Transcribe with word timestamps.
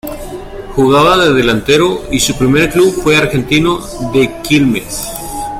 Jugaba 0.75 1.15
de 1.15 1.31
delantero 1.31 2.01
y 2.11 2.19
su 2.19 2.35
primer 2.35 2.71
club 2.71 2.91
fue 3.03 3.15
Argentino 3.17 3.77
de 4.11 4.41
Quilmes. 4.41 5.05